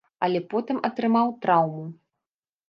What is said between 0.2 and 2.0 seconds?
Але потым атрымаў траўму.